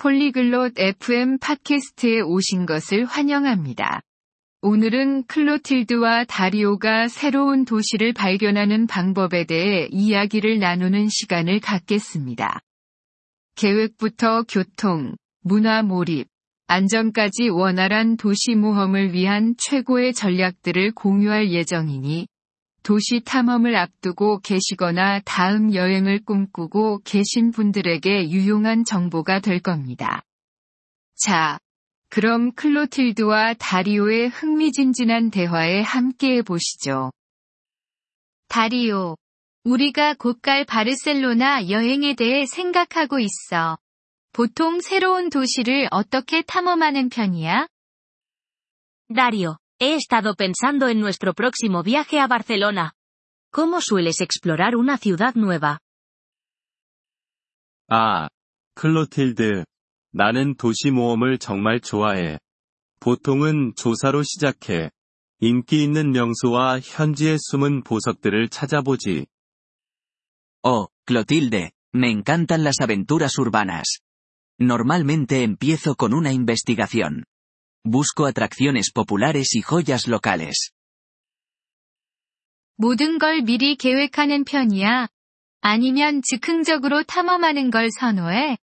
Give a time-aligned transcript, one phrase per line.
[0.00, 4.00] 폴리글롯 FM 팟캐스트에 오신 것을 환영합니다.
[4.62, 12.60] 오늘은 클로틸드와 다리오가 새로운 도시를 발견하는 방법에 대해 이야기를 나누는 시간을 갖겠습니다.
[13.56, 16.28] 계획부터 교통, 문화 몰입,
[16.68, 22.26] 안전까지 원활한 도시 모험을 위한 최고의 전략들을 공유할 예정이니
[22.82, 30.22] 도시 탐험을 앞두고 계시거나 다음 여행을 꿈꾸고 계신 분들에게 유용한 정보가 될 겁니다.
[31.16, 31.58] 자,
[32.08, 37.12] 그럼 클로틸드와 다리오의 흥미진진한 대화에 함께해 보시죠.
[38.48, 39.16] 다리오.
[39.64, 43.78] 우리가 곧 갈 바르셀로나 여행에 대해 생각하고 있어.
[44.32, 47.66] 보통 새로운 도시를 어떻게 탐험하는 편이야?
[49.14, 52.93] Dario, he estado pensando en nuestro próximo viaje a Barcelona.
[53.51, 55.79] ¿Cómo sueles explorar una ciudad nueva?
[57.87, 58.29] 아,
[58.75, 59.63] 클로틸드.
[60.11, 62.39] 나는 도시 모험을 정말 좋아해.
[62.99, 64.89] 보통은 조사로 시작해.
[65.39, 69.27] 인기 있는 명소와 현지의 숨은 보석들을 찾아보지.
[70.63, 73.99] Oh, Clotilde, me encantan las aventuras urbanas.
[74.59, 77.25] Normalmente empiezo con una investigación.
[77.84, 80.72] Busco atracciones populares y joyas locales.
[82.76, 85.08] 모든 걸 미리 계획하는 편이야?
[85.60, 88.58] 아니면 즉흥적으로 탐험하는 걸 선호해?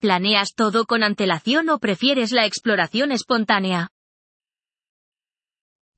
[0.00, 3.88] ¿Planeas todo con antelación o prefieres la exploración espontánea?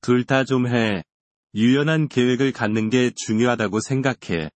[0.01, 1.03] 둘 다 좀 해.
[1.55, 4.49] 유연한 계획을 갖는 게 중요하다고 생각해.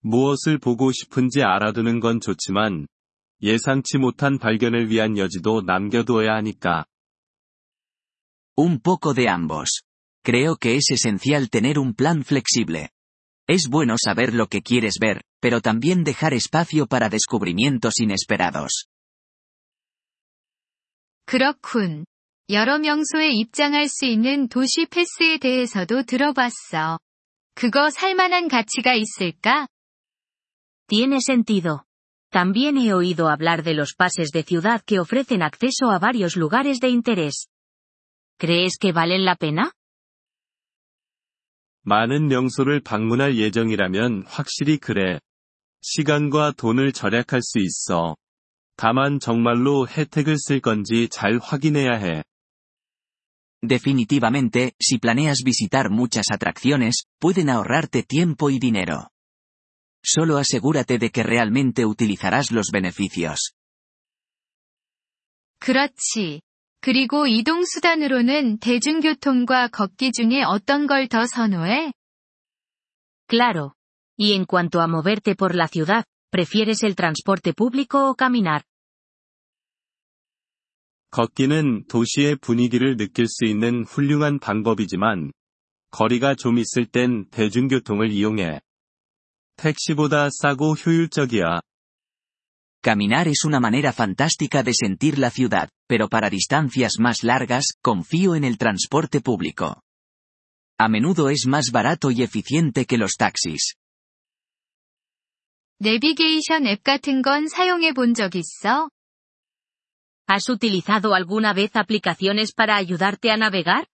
[0.00, 2.86] 무엇을 보고 싶은지 알아두는 건 좋지만,
[3.41, 6.85] 예상치 못한 발견을 위한 여지도 남겨두어야 하니까.
[8.57, 9.83] Un poco de ambos.
[10.23, 12.89] Creo que es esencial tener un plan flexible.
[13.47, 18.87] Es bueno saber lo que quieres ver, pero también dejar espacio para descubrimientos inesperados.
[21.25, 22.05] 그렇군.
[22.49, 26.99] 여러 명소에 입장할 수 있는 도시 패스에 대해서도 들어봤어.
[27.55, 29.67] 그거 살만한 가치가 있을까?
[30.87, 31.83] Tiene sentido.
[32.29, 36.79] También he oído hablar de los pases de ciudad que ofrecen acceso a varios lugares
[36.79, 37.47] de interés.
[38.39, 39.71] ¿Crees que valen la pena?
[41.85, 45.19] 많은 명소를 방문할 예정이라면 확실히 그래.
[45.81, 48.15] 시간과 돈을 절약할 수 있어.
[48.77, 52.23] 다만 정말로 혜택을 쓸 건지 잘 확인해야 해.
[53.61, 59.09] Definitivamente, si planeas visitar muchas atracciones, pueden ahorrarte tiempo y dinero.
[60.02, 63.52] Solo asegúrate de que realmente utilizarás los beneficios.
[65.60, 66.40] 그렇지.
[66.80, 71.92] 그리고 이동 수단으로는 대중교통과 걷기 중에 어떤 걸 더 선호해?
[73.28, 73.72] Claro.
[74.18, 78.62] Y en cuanto a moverte por la ciudad, ¿prefieres el transporte público o caminar?
[81.10, 85.32] 걷기는 도시의 분위기를 느낄 수 있는 훌륭한 방법이지만,
[85.90, 88.60] 거리가 좀 있을 땐 대중교통을 이용해.
[89.57, 91.61] 택시보다 싸고 효율적이야.
[92.83, 98.35] Caminar es una manera fantástica de sentir la ciudad, pero para distancias más largas, confío
[98.35, 99.81] en el transporte público.
[100.77, 103.75] A menudo es más barato y eficiente que los taxis.
[105.79, 108.89] 내비게이션 앱 같은 건 사용해 본 적 있어?
[110.27, 113.85] ¿Has utilizado alguna vez aplicaciones para ayudarte a navegar?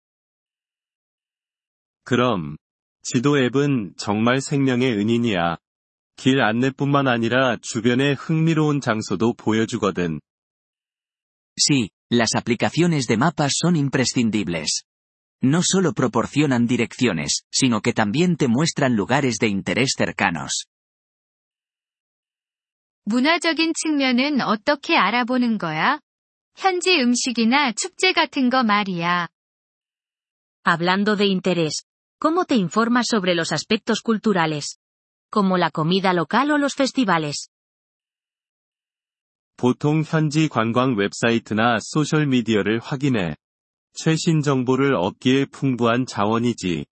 [2.05, 2.57] 그럼,
[3.04, 5.58] 지도 앱은 정말 생명의 은인이야.
[6.16, 10.20] 길 안내뿐만 아니라 주변의 흥미로운 장소도 보여주거든.
[11.56, 14.84] Sí, las aplicaciones de mapas son imprescindibles.
[15.42, 20.64] No solo proporcionan direcciones, sino que también te muestran lugares de interés cercanos.
[23.04, 26.00] 문화적인 측면은 어떻게 알아보는 거야?
[26.56, 29.28] 현지 음식이나 축제 같은 거 말이야.
[30.64, 31.84] Hablando de interés,
[32.23, 34.79] ¿cómo te informas sobre los aspectos culturales?
[35.31, 37.49] Como la comida local o los festivales.
[39.57, 43.35] 보통 현지 관광 웹사이트나 소셜미디어를 확인해.
[43.93, 46.85] 최신 정보를 얻기에 풍부한 자원이지.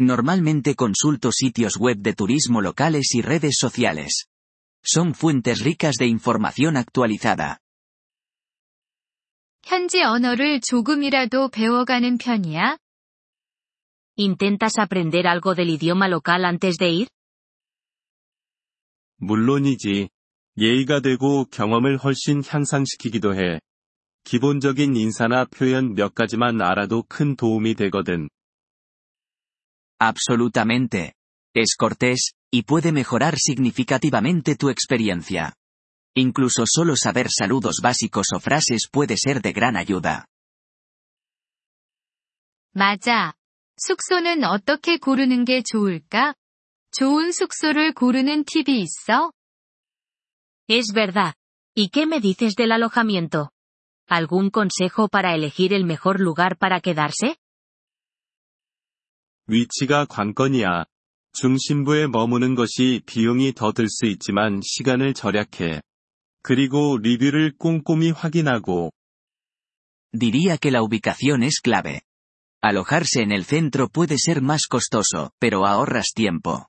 [0.00, 4.26] Normalmente consulto sitios web de turismo locales y redes sociales.
[4.82, 7.58] Son fuentes ricas de información actualizada.
[9.64, 12.78] 현지 언어를 조금이라도 배워가는 편이야?
[14.16, 17.08] ¿Intentas aprender algo del idioma local antes de ir?
[19.18, 20.08] 물론이지.
[20.58, 23.60] 예의가 되고 경험을 훨씬 향상시키기도 해.
[24.24, 28.28] 기본적인 인사나 표현 몇 가지만 알아도 큰 도움이 되거든.
[30.00, 31.14] Absolutamente.
[31.54, 35.54] Es cortés, y puede mejorar significativamente tu experiencia.
[36.14, 40.26] Incluso solo saber saludos básicos o frases puede ser de gran ayuda.
[42.74, 43.34] 맞아.
[43.77, 46.33] 숙소는 어떻게 고르는 게 좋을까?
[46.91, 49.31] 좋은 숙소를 고르는 팁이 있어?
[50.69, 51.33] Es verdad.
[51.75, 53.49] ¿Y qué me dices del alojamiento?
[54.07, 57.35] ¿Algún consejo para elegir el mejor lugar para quedarse?
[59.47, 60.85] 위치가 관건이야.
[61.33, 65.81] 중심부에 머무는 것이 비용이 더 들 수 있지만 시간을 절약해.
[66.43, 68.91] 그리고 리뷰를 꼼꼼히 확인하고,
[70.15, 72.01] Diría que la ubicación es clave.
[72.62, 76.68] Alojarse en el centro puede ser más costoso, pero ahorras tiempo.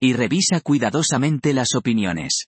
[0.00, 2.46] Y revisa cuidadosamente las opiniones.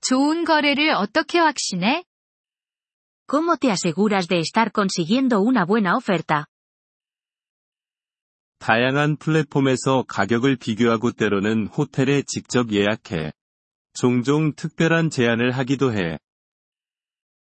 [0.00, 2.04] 좋은 거래를 어떻게 확신해?
[3.26, 6.46] ¿Cómo te aseguras de estar consiguiendo una buena oferta?
[8.58, 13.32] 다양한 플랫폼에서 가격을 비교하고 때로는 호텔에 직접 예약해.
[13.92, 16.18] 종종 특별한 제안을 하기도 해.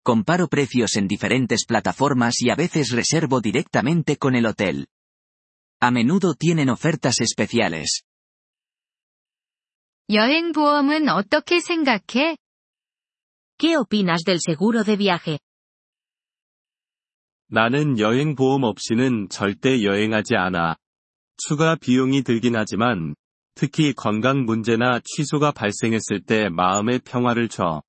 [0.05, 4.87] Comparo precios en diferentes plataformas y a veces reservo directamente con el hotel.
[5.81, 8.03] A menudo tienen ofertas especiales.
[10.09, 12.37] 여행 보험은 어떻게 생각해?
[13.59, 15.39] ¿Qué opinas del seguro de viaje?
[17.49, 20.77] 나는 여행 보험 없이는 절대 여행하지 않아.
[21.37, 23.15] 추가 비용이 들긴 하지만,
[23.55, 27.83] 특히 건강 문제나 취소가 발생했을 때 마음의 평화를 줘.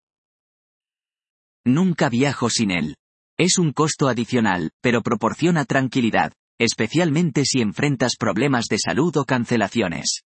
[1.65, 2.95] Nunca viajo sin él.
[3.38, 10.24] Es un costo adicional, pero proporciona tranquilidad, especialmente si enfrentas problemas de salud o cancelaciones.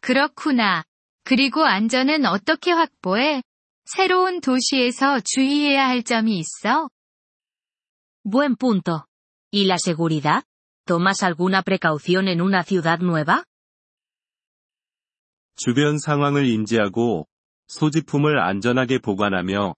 [0.00, 0.84] 그렇구나.
[1.24, 3.42] 그리고 안전은 어떻게 확보해?
[3.86, 6.88] 새로운 도시에서 주의해야 할 점이 있어?
[8.24, 9.06] Buen punto.
[9.50, 10.44] ¿Y la seguridad?
[10.86, 13.44] ¿Tomas alguna precaución en una ciudad nueva?
[15.56, 17.28] 주변 상황을 인지하고,
[17.68, 19.74] 소지품을 안전하게 보관하며,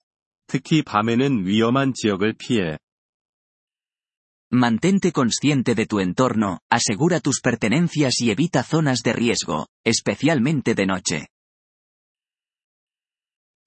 [0.47, 2.79] 특히 밤에는 위험한 지역을 피해.
[4.53, 10.85] Mantente consciente de tu entorno, asegura tus pertenencias y evita zonas de riesgo, especialmente de
[10.85, 11.27] noche.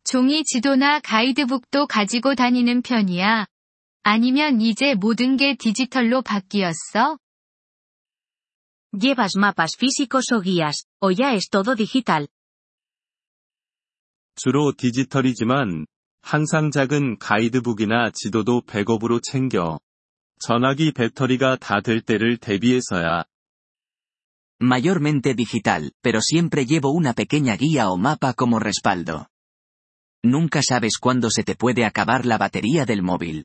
[0.06, 3.46] 종이 지도나 가이드북도 가지고 다니는 편이야.
[4.04, 7.20] 아니면 이제 모든 게 디지털로 바뀌었어?
[8.92, 12.28] ¿Llevas mapas físicos o guías, o ya es todo digital?
[14.37, 15.87] 주로 디지털이지만,
[16.23, 19.79] 항상 작은 가이드북이나 지도도 백업으로 챙겨.
[20.41, 23.25] 전화기 배터리가 다 될 때를 대비해서야.
[24.61, 29.27] Mayormente digital, pero siempre llevo una pequeña guía o mapa como respaldo.
[30.25, 33.45] Nunca sabes cuándo se te puede acabar la batería del móvil.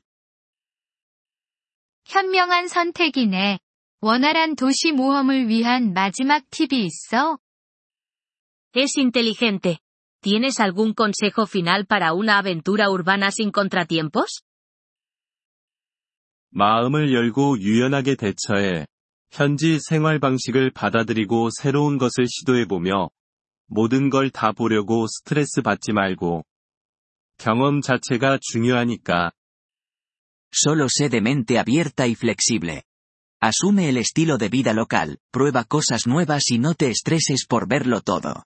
[2.06, 3.58] 현명한 선택이네.
[4.00, 7.38] 원활한 도시 모험을 위한 마지막 팁이 있어?
[8.74, 9.78] Es inteligente.
[10.21, 14.41] ¿Tienes algún consejo final para una aventura urbana sin contratiempos?
[16.49, 18.87] 마음을 열고 유연하게 대처해.
[19.29, 23.09] 현지 생활 방식을 받아들이고 새로운 것을 시도해보며,
[23.67, 26.43] 모든 걸 다 보려고 스트레스 받지 말고.
[27.37, 29.31] 경험 자체가 중요하니까.
[30.53, 32.83] Solo sé de mente abierta y flexible.
[33.41, 37.99] Asume el estilo de vida local, prueba cosas nuevas y no te estreses por verlo
[38.01, 38.45] todo.